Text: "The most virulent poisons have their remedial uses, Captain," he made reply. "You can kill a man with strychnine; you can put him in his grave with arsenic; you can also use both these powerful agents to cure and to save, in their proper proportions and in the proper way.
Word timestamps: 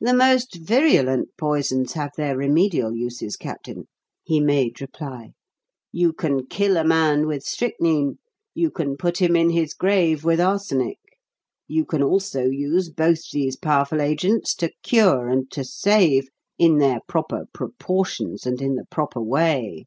"The 0.00 0.14
most 0.14 0.54
virulent 0.56 1.36
poisons 1.36 1.92
have 1.92 2.12
their 2.16 2.34
remedial 2.34 2.94
uses, 2.94 3.36
Captain," 3.36 3.88
he 4.24 4.40
made 4.40 4.80
reply. 4.80 5.32
"You 5.92 6.14
can 6.14 6.46
kill 6.46 6.78
a 6.78 6.82
man 6.82 7.26
with 7.26 7.42
strychnine; 7.42 8.20
you 8.54 8.70
can 8.70 8.96
put 8.96 9.20
him 9.20 9.36
in 9.36 9.50
his 9.50 9.74
grave 9.74 10.24
with 10.24 10.40
arsenic; 10.40 10.96
you 11.68 11.84
can 11.84 12.02
also 12.02 12.44
use 12.44 12.88
both 12.88 13.28
these 13.30 13.56
powerful 13.56 14.00
agents 14.00 14.54
to 14.54 14.72
cure 14.82 15.28
and 15.28 15.50
to 15.50 15.62
save, 15.62 16.28
in 16.56 16.78
their 16.78 17.00
proper 17.06 17.44
proportions 17.52 18.46
and 18.46 18.62
in 18.62 18.76
the 18.76 18.86
proper 18.90 19.20
way. 19.20 19.84